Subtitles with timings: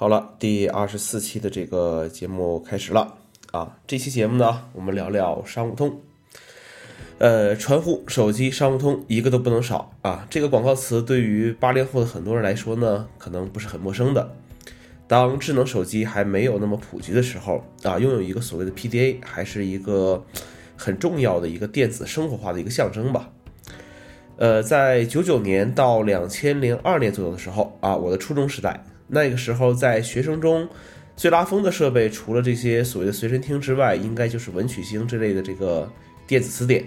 [0.00, 3.16] 好了，第二十四期的这个节目开始了
[3.50, 3.76] 啊！
[3.84, 6.00] 这期节目呢，我们聊聊商务通。
[7.18, 10.24] 呃，传呼、手机、商务通一个都不能少啊！
[10.30, 14.32] 这个广告词对于八零后的很多人来说呢，可能不是很陌生的。
[15.08, 20.24] 当智能手机还没有那么普及的时候啊，拥有一个所谓的 PDA 还是一个
[20.76, 23.28] 很重要的一个电子生活化的一个象征吧。
[24.36, 28.80] 呃，在九九年到两千零二年左右的时候啊，我的初中时代。
[29.08, 30.68] 那个时候，在学生中
[31.16, 35.90] 最拉风的设备，除了这些所谓的随身听之外，应该就是文曲星之类的这个
[36.26, 36.84] 电子词典。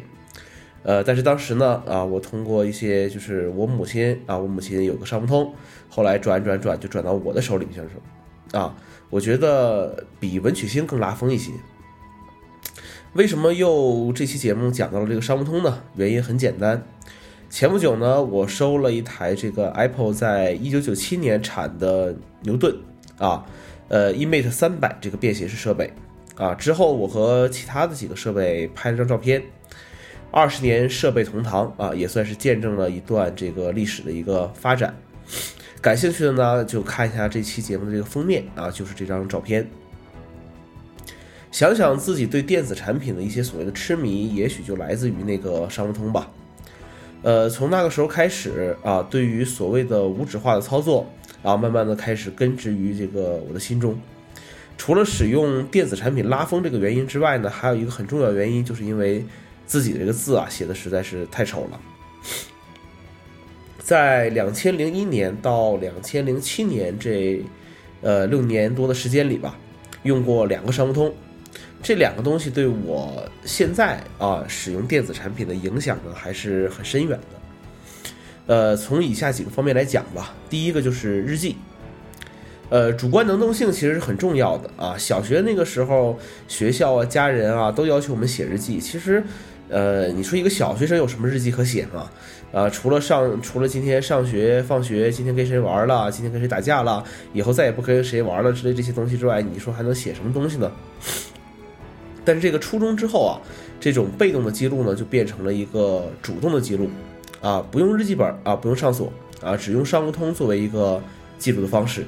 [0.84, 5.54] 呃，但是当时呢，啊，我通过一些，就是我母亲啊，我母亲有个商务通，
[5.90, 8.60] 后来转转转就转到我的手里面去了。
[8.60, 8.76] 啊，
[9.10, 11.52] 我觉得比文曲星更拉风一些。
[13.14, 15.84] 为什么又这期节目讲到了这个商务通呢？
[15.96, 16.84] 原因很简单。
[17.52, 22.74] 前不久呢，我收了一台这个 Apple 在一九九七年产的牛顿
[23.18, 23.46] 啊，
[23.90, 25.92] 呃，eMate 三百这个便携式设备
[26.38, 26.56] 啊。
[26.56, 29.44] 之后我和其他的几个设备拍了张照片，
[30.32, 34.96] 二十年设备同堂啊，也算是见证了一段这个历史的一个发展。
[35.82, 39.70] 感兴趣的呢，就看一下这期节目的这个封面啊，就是这张照片。
[41.52, 46.32] 想想自己对电子产品的一些所谓的痴迷，也许就来自于那个商务通吧。
[47.24, 51.06] 呃，从那个时候开始啊，对于所谓的无纸化的操作
[51.44, 54.00] 啊，慢慢的开始根植于这个我的心中。
[54.76, 59.24] 除了使用电子产品拉风这个原因之外呢，还有一个很重要的原因，就是因为
[59.68, 61.80] 自己的这个字啊写的实在是太丑了。
[63.78, 67.44] 在两千零一年到两千零七年这
[68.02, 69.60] 呃六年多的时间里吧，
[70.02, 71.14] 用过两个商务通。
[71.82, 77.42] 这两个东西对我现在啊使用电子产品的影响呢，还是很深远的。
[78.48, 80.34] 呃，从以下几个方面来讲吧。
[80.50, 81.56] 第一个就是日记，
[82.70, 84.96] 呃，主观能动性其实是很重要的啊。
[84.98, 88.80] 小学那个时候，学校啊、家人啊都要求我们写日记。
[88.80, 89.24] 其实，
[89.70, 92.12] 呃，你说一个小学生有什么日记可写吗？
[92.52, 100.70] 啊，除了上，除了今天上学放学，今天跟谁玩了，今天跟谁打架了，以后再也不跟谁玩了之类这些东西之外，你说还能写什么东西呢？
[102.24, 103.42] 但是这个初中之后啊，
[103.80, 106.90] 这种被动的记录呢，就变成了一个主动的记录，
[107.42, 109.12] 啊，不用日记本啊，不用上锁
[109.42, 111.02] 啊，只用商务通作为一个
[111.38, 112.06] 记录的方式。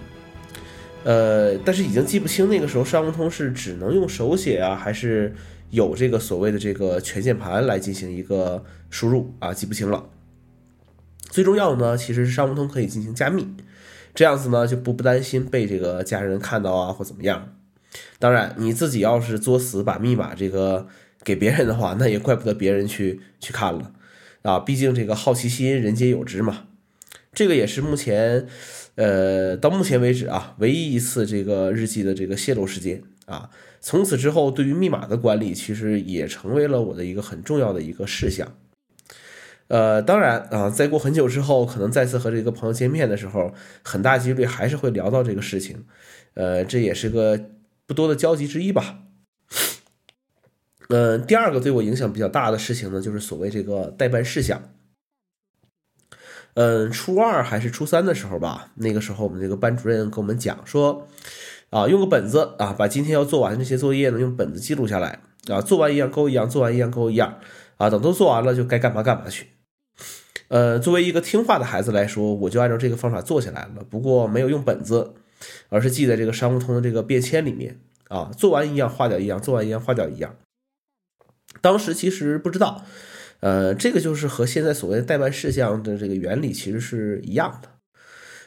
[1.04, 5.36] 呃，但是已经记不清那个时候商务通是只能用手写啊，还是
[5.72, 10.06] 有这个所谓的这个全键盘来进行一个输入啊，记不清了。
[11.30, 13.48] 最重要的呢，其实是商务通可以进行加密，
[14.14, 17.56] 这样子呢就不不担心被这个家人看到啊或怎么样。
[18.20, 20.88] 当然，你自己要是作死把密码这个
[21.24, 23.92] 给别人的话，那也怪不得别人去去看了
[24.44, 24.60] 啊。
[24.60, 26.68] 毕竟这个好奇心人皆有之嘛。
[27.34, 28.48] 这个也是目前，
[28.96, 33.50] 呃，到目前为止啊，唯一一次这个日记的这个泄露事件啊。
[33.82, 38.56] 从此之后，对于密码的管理，其实也成为了我的一个很重要的一个事项。
[39.68, 45.84] 呃，当然啊，再过很久之后，可能再次和这个朋友见面的时候，很大几率还是会聊到这个事情。
[46.36, 47.50] 呃，这也是个。
[47.86, 49.00] 不多的交集之一吧。
[50.90, 54.62] 嗯，第二个对我影响比较大的事情呢，就是所谓这个代办事项。
[56.56, 61.08] 嗯，初二还是初三的时候吧，那个时候我们这个班主任跟我们讲说，
[61.72, 67.40] 啊，用个本子啊，把今天要做完的这些作业呢，用本子记录下来啊，做完一样勾一样，做完一样勾一样
[67.78, 69.48] 啊，等都做完了就该干嘛干嘛去。
[70.50, 75.16] 呃，作为一个听话的孩子来说，我就按照这个方法做下来了，不过没有用本子。
[75.70, 80.36] 而是记在这个商务通的这个便签里面啊，做完一样划掉一样，做完一样划掉一样。
[81.62, 82.86] 当时其实不知道，
[83.40, 87.70] 呃，这个就是和现在所谓的代办事项的这个原理其实是一样的。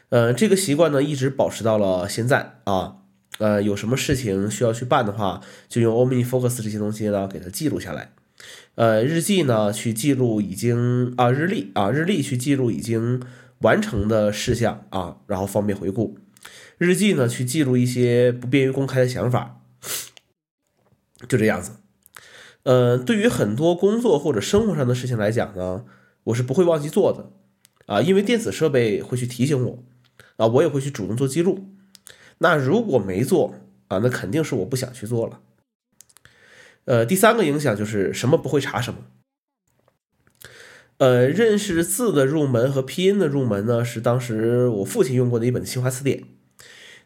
[0.09, 2.99] 呃，这个习惯呢一直保持到了现在啊。
[3.39, 8.13] 呃，有什么事情需要去办的话，就用 OmniFocus 这些东西呢给它记录下来。
[8.77, 13.23] 呃，日记呢去记录已经啊日历啊日历去记录已经
[13.59, 16.17] 完成的事项啊，然后方便回顾。
[16.79, 19.63] 日记呢，去记录一些不便于公开的想法，
[21.27, 21.73] 就这样子。
[22.65, 25.87] 呃，对于很多工作或者生活上的事情来讲呢，
[26.25, 27.31] 我是不会忘记做的
[27.87, 29.85] 啊，因为电子设备会去提醒我
[30.37, 31.69] 啊，我也会去主动做记录。
[32.39, 33.55] 那如果没做
[33.89, 35.41] 啊，那肯定是我不想去做了。
[36.85, 39.01] 呃，第三个影响就是什么不会查什么。
[40.99, 46.25] 呃，认识字的入门和拼音的入门呢，是当时我父亲用过的一本新华词典。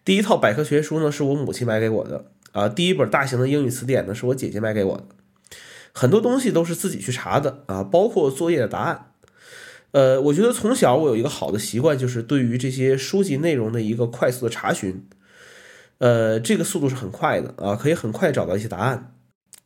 [0.04, 2.68] 第一套百科全书呢，是我母亲买给我的啊。
[2.68, 5.04] 第一本大型的英语词典呢，是我姐姐买给我的。
[5.92, 9.12] 很多东西都是自己去查的啊，包括作业的答案。
[9.92, 15.04] 呃，我觉得从小我有一个好的习惯，就是对于这些书籍内容的一个快速的查询。
[15.98, 19.12] 呃，这个速度是很快的啊，可以很快找到一些答案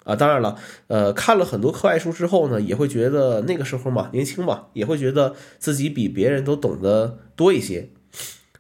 [0.02, 0.16] 啊。
[0.16, 0.58] 当然了，
[0.88, 7.90] 呃，看了很多课外书之后呢，也会觉得那个时候嘛，年轻嘛，也会觉得自己比别人都懂得多一些。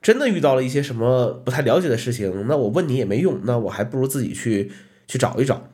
[0.04, 4.70] 真的遇到了一些什么不太了解的事情，那我问你也没用，那我还不如自己去
[5.08, 5.70] 去找一找。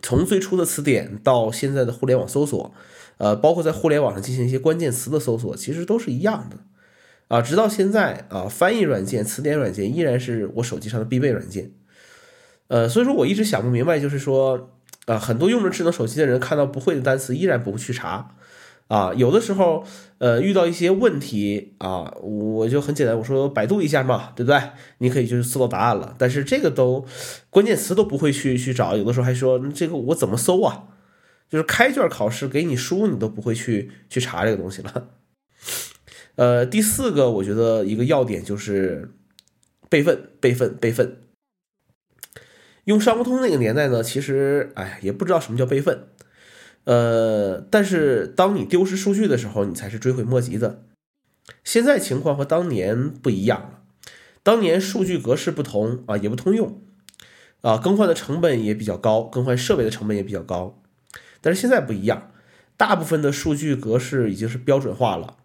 [0.00, 2.72] 从最初的词典到现在的互联网搜索，
[3.16, 6.58] 呃，包括在互联网上进行一些关键词的搜索，其实都是一样的。
[7.26, 11.72] 啊，直到现在啊，翻译软件、词典软件依然是我手机上的必备软件。
[12.68, 14.70] 呃，所以说我一直想不明白，就是说，
[15.06, 18.36] 啊，很多用着智能手机的人看到不会的单词依然不会去查。
[18.88, 19.84] 啊，有的时候，
[20.16, 24.60] 呃，遇到一些问题啊，我就很简单，我说百度一下嘛，对不对？
[24.98, 26.16] 你可以就是搜到答案了。
[26.18, 27.04] 但是这个都
[27.50, 30.84] 关键词都不会去去找，有的时候还说这个我怎么搜啊？
[31.50, 35.08] 就是开卷考试给你书，你都不会去去查这个东西了。
[36.36, 39.12] 呃，第四个我觉得一个要点就是
[39.90, 41.18] 备份，备份，备份。
[42.84, 46.08] 用商务通那个年代呢，其实哎也不知道什么叫备份。
[46.88, 50.84] 呃，但是当你丢失数据的时候，你才是追悔莫及的。
[51.62, 53.82] 现在情况和当年不一样了，
[54.42, 56.80] 当年数据格式不同啊，也不通用
[57.60, 60.80] 啊，更换的成本也比较高，更换设备的成本也比较高。
[61.42, 62.30] 但是现在不一样，
[62.78, 65.36] 大部分的数据格式已经是标准化了，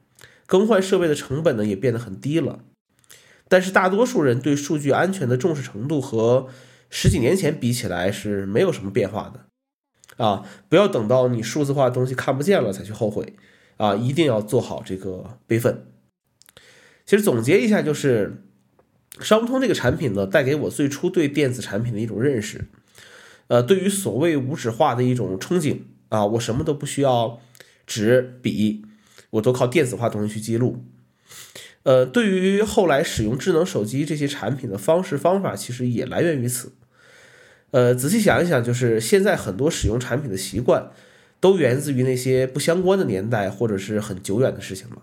[0.45, 2.59] 更换设备的成本呢也变得很低了。
[3.49, 6.47] 但是大多数人对数据安全的重视程度和
[6.89, 9.41] 十几年前比起来是没有什么变化的。
[10.17, 13.33] 啊，不要等到你数字化的东西看不见了才去后悔，
[13.77, 15.85] 啊，一定要做好这个备份。
[17.05, 18.43] 其实总结一下，就是
[19.19, 22.65] 商通这个产品呢，带给我最初对电子产品的一种认识，
[23.47, 25.79] 呃，对于所谓无纸化的一种憧憬
[26.09, 27.41] 啊，我什么都不需要
[27.85, 28.85] 纸笔，
[29.31, 30.85] 我都靠电子化东西去记录。
[31.83, 36.71] 呃，对于后来使用智能手机这些产品的方式方法，其实也来源于此。
[37.73, 40.91] 呃，仔细想一想，就是现在很多使用产品的习惯，
[41.39, 45.01] 都源自于那些不相关的年代或者是很久远的事情了。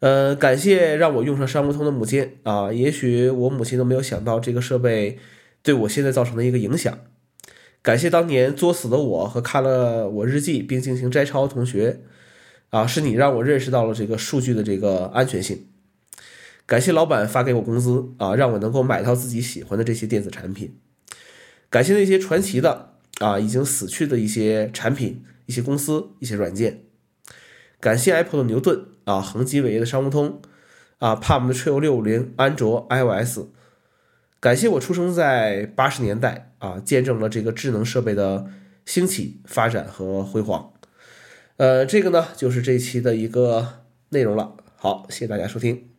[0.00, 5.18] 呃，感谢让我用上商务通的母亲啊，也许我母亲都没有想到这个设备
[5.62, 6.98] 对我现在造成的一个影响。
[7.80, 12.00] 感谢当年作死的我和看了我日记并进行摘抄的同学
[12.68, 15.68] 啊，是你让我认识到了这个数据的这个安全性。
[16.66, 20.76] 感谢老板发给我工资啊，让我能够买到自己喜欢的这些电子产品。
[21.74, 26.84] 感谢那些传奇的啊，已经死去的一些产品、一些公司、一些软件。
[27.80, 30.40] 感谢 Apple 的牛顿啊，恒基伟业的商务通
[31.00, 33.40] 啊，Palm 的 Treo 六五零、安卓、iOS。
[34.38, 38.46] 感谢我出生在八十年代啊，见证了这个智能设备的
[38.86, 40.74] 兴起、发展和辉煌。
[41.56, 43.80] 呃，这个呢，就是这期的一个
[44.10, 44.54] 内容了。
[44.76, 45.93] 好，谢谢大家收听。